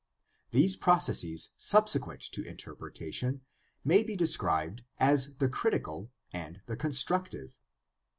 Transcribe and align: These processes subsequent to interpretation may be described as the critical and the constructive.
These 0.49 0.75
processes 0.77 1.51
subsequent 1.59 2.21
to 2.21 2.41
interpretation 2.43 3.41
may 3.85 4.01
be 4.01 4.15
described 4.15 4.81
as 4.97 5.35
the 5.35 5.47
critical 5.47 6.09
and 6.33 6.59
the 6.65 6.75
constructive. 6.75 7.59